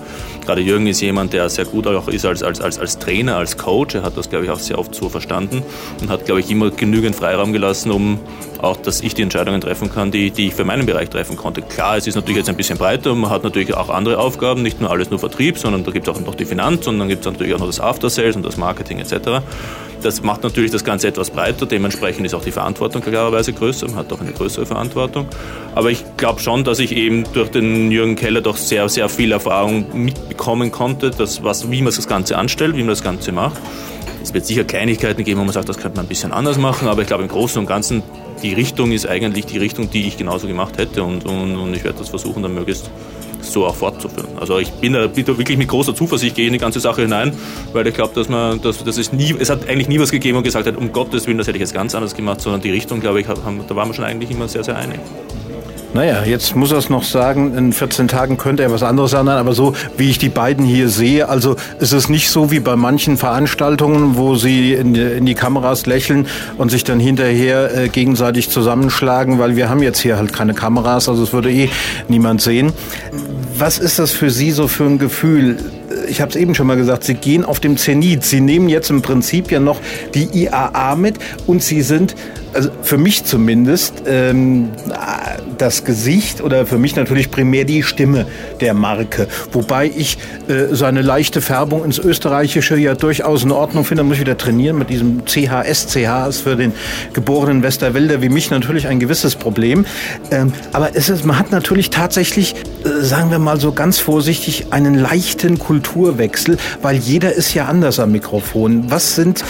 gerade 0.45 0.61
Jürgen 0.61 0.87
ist 0.87 1.01
jemand, 1.01 1.33
der 1.33 1.49
sehr 1.49 1.65
gut 1.65 1.87
auch 1.87 2.07
ist 2.07 2.25
als, 2.25 2.43
als, 2.43 2.59
als, 2.59 2.77
als 2.77 2.99
Trainer, 2.99 3.37
als 3.37 3.57
Coach. 3.57 3.95
Er 3.95 4.03
hat 4.03 4.17
das, 4.17 4.29
glaube 4.29 4.45
ich, 4.45 4.51
auch 4.51 4.59
sehr 4.59 4.77
oft 4.77 4.93
so 4.93 5.07
verstanden 5.07 5.61
und 6.01 6.09
hat, 6.09 6.25
glaube 6.25 6.41
ich, 6.41 6.49
immer 6.49 6.71
genügend 6.71 7.15
Freiraum 7.15 7.53
gelassen, 7.53 7.91
um 7.91 8.19
auch, 8.63 8.77
dass 8.77 9.01
ich 9.01 9.13
die 9.13 9.21
Entscheidungen 9.21 9.61
treffen 9.61 9.91
kann, 9.91 10.11
die, 10.11 10.31
die 10.31 10.47
ich 10.47 10.53
für 10.53 10.65
meinen 10.65 10.85
Bereich 10.85 11.09
treffen 11.09 11.37
konnte. 11.37 11.61
Klar, 11.61 11.97
es 11.97 12.07
ist 12.07 12.15
natürlich 12.15 12.37
jetzt 12.37 12.49
ein 12.49 12.57
bisschen 12.57 12.77
breiter 12.77 13.11
und 13.11 13.19
man 13.19 13.29
hat 13.29 13.43
natürlich 13.43 13.73
auch 13.73 13.89
andere 13.89 14.19
Aufgaben, 14.19 14.61
nicht 14.61 14.81
nur 14.81 14.91
alles 14.91 15.09
nur 15.09 15.19
Vertrieb, 15.19 15.57
sondern 15.57 15.83
da 15.83 15.91
gibt 15.91 16.07
es 16.07 16.13
auch 16.13 16.19
noch 16.19 16.35
die 16.35 16.45
Finanz 16.45 16.87
und 16.87 16.99
dann 16.99 17.07
gibt 17.07 17.25
es 17.25 17.31
natürlich 17.31 17.53
auch 17.53 17.59
noch 17.59 17.67
das 17.67 17.79
After 17.79 18.09
Sales 18.09 18.35
und 18.35 18.43
das 18.43 18.57
Marketing 18.57 18.99
etc. 18.99 19.41
Das 20.01 20.23
macht 20.23 20.43
natürlich 20.43 20.71
das 20.71 20.83
Ganze 20.83 21.09
etwas 21.09 21.29
breiter, 21.29 21.65
dementsprechend 21.65 22.25
ist 22.25 22.33
auch 22.33 22.43
die 22.43 22.51
Verantwortung 22.51 23.01
klarerweise 23.01 23.51
größer, 23.51 23.87
man 23.87 23.97
hat 23.97 24.13
auch 24.13 24.21
eine 24.21 24.31
größere 24.31 24.65
Verantwortung. 24.65 25.27
Aber 25.75 25.91
ich 25.91 26.03
glaube 26.15 26.39
schon, 26.39 26.63
dass 26.63 26.79
ich 26.79 26.95
eben 26.95 27.25
durch 27.33 27.49
den 27.49 27.91
Jürgen 27.91 28.15
Keller 28.15 28.41
doch 28.41 28.55
sehr, 28.55 28.87
sehr 28.87 29.09
viel 29.09 29.31
Erfahrung 29.31 29.85
mitbekommen 29.93 30.71
konnte, 30.71 31.11
dass, 31.11 31.43
was, 31.43 31.69
wie 31.69 31.81
man 31.81 31.93
das 31.93 32.07
Ganze 32.07 32.37
anstellt, 32.37 32.75
wie 32.75 32.81
man 32.81 32.89
das 32.89 33.03
Ganze 33.03 33.31
macht. 33.31 33.59
Es 34.23 34.33
wird 34.33 34.45
sicher 34.45 34.63
Kleinigkeiten 34.63 35.23
geben, 35.23 35.39
wo 35.39 35.43
man 35.43 35.53
sagt, 35.53 35.69
das 35.69 35.77
könnte 35.77 35.97
man 35.97 36.05
ein 36.05 36.09
bisschen 36.09 36.31
anders 36.31 36.57
machen, 36.57 36.87
aber 36.87 37.01
ich 37.01 37.07
glaube 37.07 37.23
im 37.23 37.29
Großen 37.29 37.59
und 37.59 37.65
Ganzen, 37.65 38.03
die 38.41 38.53
Richtung 38.53 38.91
ist 38.91 39.07
eigentlich 39.07 39.45
die 39.45 39.57
Richtung, 39.57 39.89
die 39.89 40.07
ich 40.07 40.17
genauso 40.17 40.47
gemacht 40.47 40.77
hätte 40.77 41.03
und, 41.03 41.25
und, 41.25 41.57
und 41.57 41.73
ich 41.75 41.83
werde 41.83 41.99
das 41.99 42.09
versuchen, 42.09 42.41
dann 42.43 42.53
möglichst 42.53 42.89
so 43.41 43.65
auch 43.65 43.75
fortzuführen. 43.75 44.27
Also 44.39 44.59
ich 44.59 44.71
bin 44.71 44.93
da, 44.93 45.07
bin 45.07 45.25
da 45.25 45.37
wirklich 45.37 45.57
mit 45.57 45.67
großer 45.67 45.95
Zuversicht 45.95 46.35
gehe 46.35 46.47
in 46.47 46.53
die 46.53 46.59
ganze 46.59 46.79
Sache 46.79 47.01
hinein, 47.01 47.33
weil 47.73 47.87
ich 47.87 47.93
glaube, 47.93 48.13
dass 48.15 48.29
man, 48.29 48.61
dass, 48.61 48.83
dass 48.83 48.97
es 48.97 49.13
nie, 49.13 49.35
es 49.37 49.49
hat 49.49 49.67
eigentlich 49.67 49.87
nie 49.87 49.99
was 49.99 50.11
gegeben 50.11 50.37
und 50.37 50.43
gesagt 50.43 50.67
hat, 50.67 50.77
um 50.77 50.91
Gottes 50.91 51.27
Willen, 51.27 51.37
das 51.37 51.47
hätte 51.47 51.57
ich 51.57 51.61
jetzt 51.61 51.73
ganz 51.73 51.95
anders 51.95 52.15
gemacht, 52.15 52.41
sondern 52.41 52.61
die 52.61 52.71
Richtung, 52.71 52.99
glaube 52.99 53.21
ich, 53.21 53.27
haben, 53.27 53.61
da 53.67 53.75
waren 53.75 53.89
wir 53.89 53.93
schon 53.93 54.05
eigentlich 54.05 54.31
immer 54.31 54.47
sehr, 54.47 54.63
sehr 54.63 54.75
einig. 54.75 54.99
Naja, 55.93 56.23
jetzt 56.23 56.55
muss 56.55 56.71
er 56.71 56.77
es 56.77 56.89
noch 56.89 57.03
sagen, 57.03 57.57
in 57.57 57.73
14 57.73 58.07
Tagen 58.07 58.37
könnte 58.37 58.61
er 58.61 58.71
was 58.71 58.83
anderes 58.83 59.09
sagen, 59.11 59.27
aber 59.27 59.53
so 59.53 59.73
wie 59.97 60.11
ich 60.11 60.19
die 60.19 60.29
beiden 60.29 60.63
hier 60.63 60.87
sehe, 60.87 61.27
also 61.27 61.55
ist 61.79 61.93
es 61.93 62.09
nicht 62.09 62.29
so 62.29 62.51
wie 62.51 62.59
bei 62.59 62.75
manchen 62.75 63.17
Veranstaltungen, 63.17 64.15
wo 64.15 64.35
sie 64.35 64.73
in 64.73 64.93
die, 64.93 65.01
in 65.01 65.25
die 65.25 65.33
Kameras 65.33 65.87
lächeln 65.87 66.27
und 66.59 66.69
sich 66.69 66.83
dann 66.83 66.99
hinterher 66.99 67.75
äh, 67.75 67.89
gegenseitig 67.89 68.51
zusammenschlagen, 68.51 69.39
weil 69.39 69.55
wir 69.55 69.67
haben 69.69 69.81
jetzt 69.81 69.99
hier 69.99 70.17
halt 70.17 70.31
keine 70.31 70.53
Kameras, 70.53 71.09
also 71.09 71.23
es 71.23 71.33
würde 71.33 71.51
eh 71.51 71.69
niemand 72.07 72.41
sehen. 72.41 72.71
Was 73.57 73.79
ist 73.79 73.97
das 73.97 74.11
für 74.11 74.29
Sie 74.29 74.51
so 74.51 74.67
für 74.67 74.85
ein 74.85 74.99
Gefühl? 74.99 75.57
ich 76.07 76.21
habe 76.21 76.29
es 76.29 76.35
eben 76.35 76.55
schon 76.55 76.67
mal 76.67 76.77
gesagt, 76.77 77.03
Sie 77.03 77.13
gehen 77.13 77.45
auf 77.45 77.59
dem 77.59 77.77
Zenit. 77.77 78.23
Sie 78.23 78.41
nehmen 78.41 78.69
jetzt 78.69 78.89
im 78.89 79.01
Prinzip 79.01 79.51
ja 79.51 79.59
noch 79.59 79.79
die 80.13 80.27
IAA 80.43 80.95
mit 80.95 81.15
und 81.45 81.63
Sie 81.63 81.81
sind 81.81 82.15
also 82.53 82.69
für 82.81 82.97
mich 82.97 83.23
zumindest, 83.25 84.03
ähm, 84.07 84.69
das 85.57 85.83
Gesicht 85.83 86.41
oder 86.41 86.65
für 86.65 86.77
mich 86.77 86.95
natürlich 86.95 87.31
primär 87.31 87.65
die 87.65 87.83
Stimme 87.83 88.25
der 88.61 88.73
Marke. 88.73 89.27
Wobei 89.51 89.91
ich 89.95 90.17
äh, 90.47 90.73
so 90.73 90.85
eine 90.85 91.01
leichte 91.01 91.41
Färbung 91.41 91.83
ins 91.85 91.99
Österreichische 91.99 92.77
ja 92.77 92.95
durchaus 92.95 93.43
in 93.43 93.51
Ordnung 93.51 93.83
finde. 93.83 94.03
Da 94.03 94.07
muss 94.07 94.15
ich 94.15 94.21
wieder 94.21 94.37
trainieren 94.37 94.77
mit 94.77 94.89
diesem 94.89 95.25
CHS. 95.25 95.87
CH 95.87 96.27
ist 96.29 96.41
für 96.41 96.55
den 96.55 96.73
geborenen 97.13 97.61
Westerwälder 97.63 98.21
wie 98.21 98.29
mich 98.29 98.49
natürlich 98.49 98.87
ein 98.87 98.99
gewisses 98.99 99.35
Problem. 99.35 99.85
Ähm, 100.31 100.53
aber 100.71 100.95
es 100.95 101.09
ist, 101.09 101.25
man 101.25 101.37
hat 101.37 101.51
natürlich 101.51 101.89
tatsächlich, 101.89 102.55
äh, 102.83 103.03
sagen 103.03 103.31
wir 103.31 103.39
mal 103.39 103.59
so 103.59 103.71
ganz 103.71 103.99
vorsichtig, 103.99 104.67
einen 104.71 104.95
leichten 104.95 105.59
Kulturwechsel, 105.59 106.57
weil 106.81 106.95
jeder 106.95 107.33
ist 107.33 107.53
ja 107.53 107.65
anders 107.65 107.99
am 107.99 108.11
Mikrofon. 108.11 108.89
Was 108.89 109.15
sind 109.15 109.43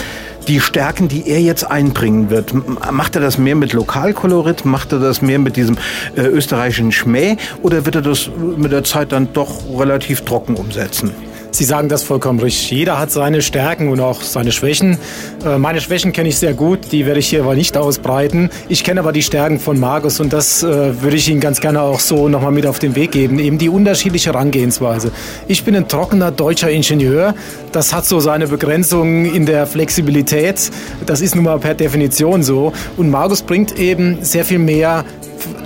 die 0.48 0.60
Stärken, 0.60 1.08
die 1.08 1.28
er 1.28 1.40
jetzt 1.40 1.64
einbringen 1.64 2.30
wird? 2.30 2.52
Macht 2.90 3.14
er 3.14 3.20
das 3.20 3.38
mehr 3.38 3.54
mit 3.54 3.72
Lokalkolorit? 3.72 4.64
Macht 4.64 4.92
er 4.92 4.98
das 4.98 5.22
mehr 5.22 5.38
mit 5.38 5.56
diesem 5.56 5.76
äh, 6.16 6.22
österreichischen 6.22 6.92
Schmäh? 6.92 7.36
Oder 7.62 7.84
wird 7.86 7.96
er 7.96 8.02
das 8.02 8.30
mit 8.56 8.72
der 8.72 8.84
Zeit 8.84 9.12
dann 9.12 9.32
doch 9.32 9.50
relativ 9.78 10.22
trocken 10.22 10.56
umsetzen? 10.56 11.12
Sie 11.52 11.64
sagen 11.64 11.88
das 11.88 12.02
vollkommen 12.02 12.38
richtig. 12.38 12.70
Jeder 12.70 12.98
hat 12.98 13.10
seine 13.10 13.42
Stärken 13.42 13.88
und 13.88 14.00
auch 14.00 14.22
seine 14.22 14.52
Schwächen. 14.52 14.98
Äh, 15.44 15.58
meine 15.58 15.80
Schwächen 15.80 16.12
kenne 16.12 16.28
ich 16.28 16.38
sehr 16.38 16.54
gut, 16.54 16.92
die 16.92 17.06
werde 17.06 17.18
ich 17.18 17.28
hier 17.28 17.42
aber 17.42 17.54
nicht 17.54 17.76
ausbreiten. 17.76 18.50
Ich 18.68 18.84
kenne 18.84 19.00
aber 19.00 19.12
die 19.12 19.22
Stärken 19.22 19.58
von 19.58 19.78
Markus 19.78 20.20
und 20.20 20.32
das 20.32 20.62
äh, 20.62 21.02
würde 21.02 21.16
ich 21.16 21.28
Ihnen 21.28 21.40
ganz 21.40 21.60
gerne 21.60 21.82
auch 21.82 22.00
so 22.00 22.28
nochmal 22.28 22.52
mit 22.52 22.66
auf 22.66 22.78
den 22.78 22.94
Weg 22.94 23.12
geben. 23.12 23.38
Eben 23.38 23.58
die 23.58 23.68
unterschiedliche 23.68 24.32
Herangehensweise. 24.32 25.10
Ich 25.48 25.64
bin 25.64 25.74
ein 25.74 25.88
trockener 25.88 26.30
deutscher 26.30 26.70
Ingenieur. 26.70 27.34
Das 27.72 27.92
hat 27.92 28.06
so 28.06 28.20
seine 28.20 28.46
Begrenzung 28.46 29.24
in 29.26 29.44
der 29.44 29.66
Flexibilität. 29.66 30.70
Das 31.06 31.20
ist 31.20 31.34
nun 31.34 31.44
mal 31.44 31.58
per 31.58 31.74
Definition 31.74 32.42
so. 32.42 32.72
Und 32.96 33.10
Markus 33.10 33.42
bringt 33.42 33.78
eben 33.78 34.18
sehr 34.22 34.44
viel 34.44 34.58
mehr 34.58 35.04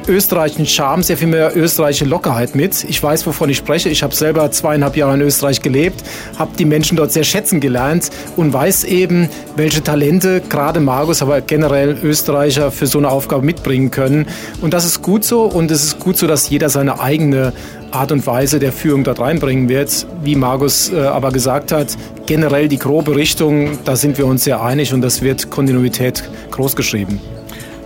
österreichischen 0.07 0.67
Charme, 0.67 1.03
sehr 1.03 1.17
viel 1.17 1.29
mehr 1.29 1.57
österreichische 1.57 2.05
Lockerheit 2.05 2.55
mit. 2.55 2.85
Ich 2.85 3.03
weiß, 3.03 3.27
wovon 3.27 3.49
ich 3.49 3.57
spreche. 3.57 3.89
Ich 3.89 4.03
habe 4.03 4.15
selber 4.15 4.51
zweieinhalb 4.51 4.97
Jahre 4.97 5.15
in 5.15 5.21
Österreich 5.21 5.63
gelebt, 5.63 6.03
habe 6.39 6.53
die 6.59 6.65
Menschen 6.65 6.97
dort 6.97 7.13
sehr 7.13 7.25
schätzen 7.25 7.61
gelernt 7.61 8.11
und 8.37 8.53
weiß 8.53 8.85
eben, 8.85 9.29
welche 9.57 9.83
Talente 9.83 10.43
gerade 10.49 10.81
Markus, 10.81 11.23
aber 11.23 11.41
generell 11.41 11.97
Österreicher 12.03 12.71
für 12.71 12.87
so 12.87 12.99
eine 12.99 13.11
Aufgabe 13.11 13.45
mitbringen 13.45 13.91
können. 13.91 14.27
Und 14.61 14.75
das 14.75 14.85
ist 14.85 15.03
gut 15.03 15.25
so 15.25 15.43
und 15.43 15.71
es 15.71 15.85
ist 15.85 15.99
gut 15.99 16.17
so, 16.17 16.27
dass 16.27 16.49
jeder 16.51 16.69
seine 16.69 17.01
eigene 17.01 17.53
Art 17.91 18.13
und 18.13 18.27
Weise 18.27 18.59
der 18.59 18.73
Führung 18.73 19.05
dort 19.05 19.21
reinbringen 19.21 19.69
wird. 19.69 20.07
Wie 20.23 20.35
Markus 20.35 20.93
äh, 20.93 20.99
aber 20.99 21.31
gesagt 21.31 21.71
hat, 21.73 21.97
generell 22.27 22.69
die 22.69 22.79
grobe 22.79 23.15
Richtung, 23.15 23.79
da 23.85 23.97
sind 23.97 24.19
wir 24.19 24.27
uns 24.27 24.45
sehr 24.45 24.63
einig 24.63 24.93
und 24.93 25.01
das 25.01 25.23
wird 25.23 25.51
Kontinuität 25.51 26.25
großgeschrieben 26.51 27.34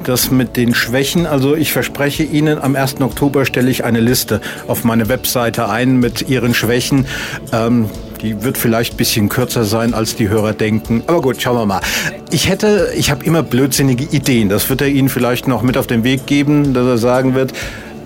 das 0.09 0.31
mit 0.31 0.57
den 0.57 0.75
Schwächen. 0.75 1.27
Also 1.27 1.55
ich 1.55 1.73
verspreche 1.73 2.23
Ihnen, 2.23 2.59
am 2.59 2.75
1. 2.75 3.01
Oktober 3.01 3.45
stelle 3.45 3.71
ich 3.71 3.85
eine 3.85 4.01
Liste 4.01 4.41
auf 4.67 4.85
meine 4.85 5.09
Webseite 5.09 5.69
ein 5.69 5.97
mit 5.97 6.29
Ihren 6.29 6.55
Schwächen. 6.55 7.07
Ähm, 7.53 7.91
die 8.23 8.43
wird 8.43 8.59
vielleicht 8.59 8.95
ein 8.95 8.97
bisschen 8.97 9.29
kürzer 9.29 9.65
sein, 9.65 9.95
als 9.95 10.17
die 10.17 10.29
Hörer 10.29 10.53
denken. 10.53 11.03
Aber 11.07 11.21
gut, 11.21 11.41
schauen 11.41 11.57
wir 11.57 11.67
mal. 11.67 11.81
Ich 12.31 12.49
hätte, 12.49 12.93
ich 12.97 13.11
habe 13.11 13.25
immer 13.25 13.43
blödsinnige 13.43 14.05
Ideen. 14.05 14.49
Das 14.49 14.69
wird 14.71 14.81
er 14.81 14.89
Ihnen 14.89 15.09
vielleicht 15.09 15.47
noch 15.47 15.63
mit 15.63 15.77
auf 15.77 15.87
den 15.87 16.05
Weg 16.05 16.27
geben, 16.27 16.75
dass 16.75 16.87
er 16.87 16.99
sagen 16.99 17.35
wird, 17.35 17.53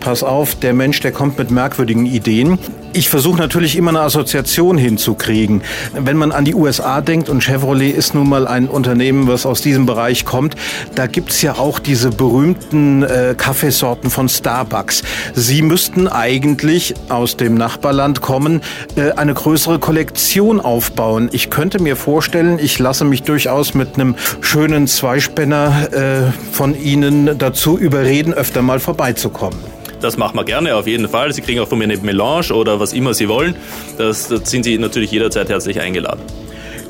pass 0.03 0.25
auf, 0.25 0.57
der 0.57 0.75
Mensch, 0.75 1.01
der 1.01 1.13
kommt 1.13 1.39
mit 1.39 1.51
merkwürdigen 1.51 2.07
Ideen. 2.07 2.59
Ich 2.93 3.09
versuche 3.09 3.39
natürlich 3.39 3.77
immer 3.77 3.91
eine 3.91 4.01
Assoziation 4.01 4.77
hinzukriegen. 4.77 5.63
Wenn 5.95 6.17
man 6.19 6.33
an 6.33 6.45
die 6.45 6.55
USA 6.55 7.01
denkt 7.01 7.31
und 7.31 7.43
Chevrolet 7.43 7.91
ist 7.95 8.15
nun 8.15 8.29
mal 8.29 8.47
ein 8.47 8.69
Unternehmen, 8.69 9.29
was 9.29 9.47
aus 9.47 9.63
diesem 9.63 9.87
Bereich 9.87 10.27
kommt, 10.27 10.57
da 10.95 11.07
gibt's 11.07 11.41
ja 11.41 11.55
auch 11.55 11.79
diese 11.79 12.11
berühmten 12.11 13.03
äh, 13.05 13.35
Kaffeesorten 13.37 14.11
von 14.11 14.29
Starbucks. 14.29 15.05
Sie 15.35 15.63
müssten 15.63 16.09
eigentlich 16.09 16.95
aus 17.09 17.37
dem 17.37 17.55
Nachbarland 17.55 18.21
kommen, 18.21 18.61
äh, 18.97 19.13
eine 19.13 19.33
größere 19.33 19.79
Kollektion 19.79 20.61
aufbauen. 20.61 21.31
Ich 21.33 21.49
könnte 21.49 21.81
mir 21.81 21.97
vorstellen, 21.97 22.59
ich 22.59 22.79
lasse 22.79 23.05
mich 23.05 23.23
durchaus 23.23 23.73
mit 23.73 23.95
einem 23.95 24.17
schönen 24.41 24.87
Zweispänner 24.89 25.93
äh, 25.93 26.33
von 26.53 26.79
Ihnen 26.79 27.39
dazu 27.39 27.79
überreden, 27.79 28.35
öfter 28.35 28.61
mal 28.61 28.81
vorbeizukommen. 28.81 29.72
Das 30.03 30.17
machen 30.17 30.37
wir 30.37 30.45
gerne, 30.45 30.75
auf 30.75 30.87
jeden 30.87 31.09
Fall. 31.09 31.33
Sie 31.33 31.41
kriegen 31.41 31.61
auch 31.61 31.69
von 31.69 31.79
mir 31.79 31.85
eine 31.85 31.97
Melange 31.97 32.53
oder 32.53 32.81
was 32.81 32.93
immer 32.93 33.15
Sie 33.15 33.29
wollen. 33.29 33.55
Das, 33.99 34.29
das 34.29 34.51
sind 34.51 34.65
Sie 34.65 34.77
natürlich 34.77 35.13
jederzeit 35.13 35.49
herzlich 35.49 35.81
eingeladen. 35.81 36.21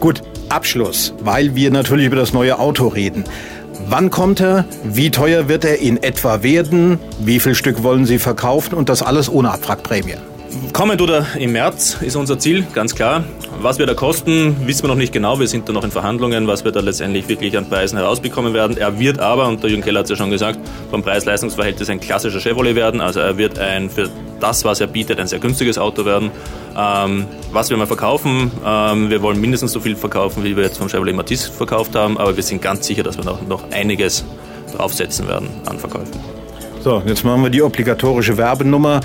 Gut, 0.01 0.23
Abschluss, 0.49 1.15
weil 1.21 1.55
wir 1.55 1.71
natürlich 1.71 2.07
über 2.07 2.17
das 2.17 2.33
neue 2.33 2.59
Auto 2.59 2.89
reden. 2.89 3.25
Wann 3.89 4.11
kommt 4.11 4.41
er? 4.41 4.65
Wie 4.83 5.11
teuer 5.11 5.49
wird 5.49 5.65
er 5.65 5.79
in 5.79 6.03
etwa 6.03 6.43
werden? 6.43 6.99
Wie 7.21 7.39
viel 7.39 7.55
Stück 7.55 7.83
wollen 7.83 8.07
Sie 8.07 8.19
verkaufen? 8.19 8.75
Und 8.75 8.89
das 8.89 9.03
alles 9.03 9.29
ohne 9.29 9.51
Abwrackprämie. 9.51 10.17
Kommend 10.73 11.01
oder 11.01 11.27
im 11.39 11.53
März 11.53 11.99
ist 12.01 12.17
unser 12.17 12.39
Ziel, 12.39 12.67
ganz 12.73 12.95
klar. 12.95 13.25
Was 13.61 13.79
wir 13.79 13.87
da 13.87 13.95
kosten, 13.95 14.57
wissen 14.67 14.85
wir 14.85 14.89
noch 14.89 14.97
nicht 14.97 15.13
genau. 15.13 15.39
Wir 15.39 15.47
sind 15.47 15.69
da 15.69 15.73
noch 15.73 15.85
in 15.85 15.91
Verhandlungen, 15.91 16.47
was 16.47 16.65
wir 16.65 16.73
da 16.73 16.81
letztendlich 16.81 17.29
wirklich 17.29 17.57
an 17.57 17.69
Preisen 17.69 17.99
herausbekommen 17.99 18.55
werden. 18.55 18.77
Er 18.77 18.99
wird 18.99 19.19
aber, 19.19 19.47
und 19.49 19.63
der 19.63 19.71
Jürgen 19.71 19.83
Keller 19.83 20.01
hat 20.01 20.05
es 20.07 20.11
ja 20.11 20.17
schon 20.17 20.31
gesagt, 20.31 20.59
vom 20.91 21.03
Preis-Leistungs-Verhältnis 21.03 21.89
ein 21.91 22.01
klassischer 22.01 22.41
Chevrolet 22.41 22.75
werden. 22.75 23.01
Also 23.01 23.21
er 23.21 23.39
wird 23.39 23.59
ein 23.59 23.89
für 23.89 24.09
das, 24.41 24.65
was 24.65 24.81
er 24.81 24.89
bietet, 24.89 25.21
ein 25.21 25.27
sehr 25.27 25.39
günstiges 25.39 25.79
Auto 25.79 26.05
werden. 26.05 26.31
Ähm, 26.77 27.27
was 27.53 27.71
wir 27.71 27.77
mal 27.77 27.87
verkaufen, 27.87 28.51
ähm, 28.67 29.11
wir 29.11 29.23
wollen 29.23 29.41
mindestens 29.41 29.73
so 29.73 29.81
viel 29.81 29.97
verkaufen, 29.97 30.43
wie 30.45 30.57
wir 30.57 30.65
jetzt 30.65 30.79
vom 30.79 30.89
Chevrolet 30.89 31.15
Matisse 31.15 31.53
verkauft 31.53 31.95
haben, 31.95 32.19
aber 32.19 32.35
wir 32.37 32.43
sind 32.43 32.61
ganz 32.61 32.87
sicher, 32.87 33.03
dass 33.03 33.17
wir 33.17 33.25
noch, 33.25 33.47
noch 33.47 33.71
einiges 33.71 34.25
draufsetzen 34.75 35.29
werden 35.29 35.49
an 35.67 35.79
Verkäufen. 35.79 36.19
So, 36.83 37.01
jetzt 37.07 37.25
machen 37.25 37.45
wir 37.45 37.51
die 37.51 37.63
obligatorische 37.63 38.37
Werbenummer. 38.37 39.01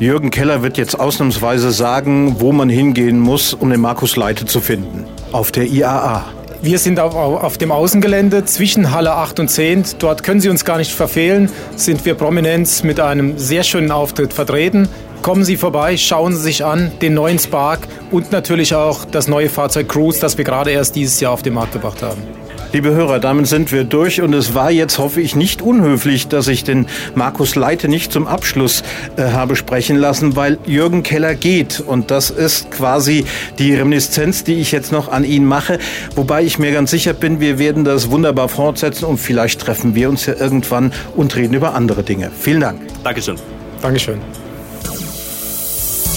Jürgen 0.00 0.30
Keller 0.30 0.62
wird 0.62 0.78
jetzt 0.78 0.98
ausnahmsweise 1.00 1.72
sagen, 1.72 2.36
wo 2.38 2.52
man 2.52 2.68
hingehen 2.68 3.18
muss, 3.18 3.52
um 3.52 3.68
den 3.68 3.80
Markus 3.80 4.14
Leite 4.14 4.46
zu 4.46 4.60
finden. 4.60 5.04
Auf 5.32 5.50
der 5.50 5.66
IAA. 5.66 6.24
Wir 6.62 6.78
sind 6.78 7.00
auf, 7.00 7.16
auf, 7.16 7.58
dem 7.58 7.72
Außengelände 7.72 8.44
zwischen 8.44 8.92
Halle 8.92 9.12
8 9.12 9.40
und 9.40 9.48
10. 9.48 9.84
Dort 9.98 10.22
können 10.22 10.40
Sie 10.40 10.48
uns 10.48 10.64
gar 10.64 10.78
nicht 10.78 10.92
verfehlen. 10.92 11.50
Sind 11.74 12.04
wir 12.04 12.14
prominent 12.14 12.84
mit 12.84 13.00
einem 13.00 13.38
sehr 13.38 13.64
schönen 13.64 13.90
Auftritt 13.90 14.32
vertreten. 14.32 14.88
Kommen 15.22 15.44
Sie 15.44 15.56
vorbei, 15.56 15.96
schauen 15.96 16.34
Sie 16.34 16.42
sich 16.42 16.64
an 16.64 16.92
den 17.02 17.14
neuen 17.14 17.38
Spark 17.38 17.80
und 18.10 18.32
natürlich 18.32 18.74
auch 18.74 19.04
das 19.04 19.28
neue 19.28 19.48
Fahrzeug 19.48 19.88
Cruise, 19.88 20.20
das 20.20 20.38
wir 20.38 20.44
gerade 20.44 20.70
erst 20.70 20.96
dieses 20.96 21.20
Jahr 21.20 21.32
auf 21.32 21.42
den 21.42 21.54
Markt 21.54 21.72
gebracht 21.72 22.02
haben. 22.02 22.22
Liebe 22.72 22.90
Hörer, 22.90 23.18
damit 23.18 23.46
sind 23.46 23.72
wir 23.72 23.84
durch 23.84 24.20
und 24.20 24.34
es 24.34 24.54
war 24.54 24.70
jetzt, 24.70 24.98
hoffe 24.98 25.22
ich, 25.22 25.34
nicht 25.34 25.62
unhöflich, 25.62 26.28
dass 26.28 26.48
ich 26.48 26.64
den 26.64 26.86
Markus 27.14 27.54
Leite 27.54 27.88
nicht 27.88 28.12
zum 28.12 28.26
Abschluss 28.26 28.82
äh, 29.16 29.22
habe 29.22 29.56
sprechen 29.56 29.96
lassen, 29.96 30.36
weil 30.36 30.58
Jürgen 30.66 31.02
Keller 31.02 31.34
geht 31.34 31.80
und 31.80 32.10
das 32.10 32.28
ist 32.28 32.70
quasi 32.70 33.24
die 33.58 33.74
Reminiszenz, 33.74 34.44
die 34.44 34.54
ich 34.54 34.70
jetzt 34.70 34.92
noch 34.92 35.08
an 35.10 35.24
ihn 35.24 35.46
mache, 35.46 35.78
wobei 36.14 36.42
ich 36.42 36.58
mir 36.58 36.72
ganz 36.72 36.90
sicher 36.90 37.14
bin, 37.14 37.40
wir 37.40 37.58
werden 37.58 37.84
das 37.84 38.10
wunderbar 38.10 38.50
fortsetzen 38.50 39.06
und 39.06 39.16
vielleicht 39.16 39.62
treffen 39.62 39.94
wir 39.94 40.10
uns 40.10 40.26
ja 40.26 40.34
irgendwann 40.34 40.92
und 41.16 41.34
reden 41.36 41.54
über 41.54 41.74
andere 41.74 42.02
Dinge. 42.02 42.30
Vielen 42.38 42.60
Dank. 42.60 42.80
Dankeschön. 43.02 43.36
Dankeschön. 43.80 44.20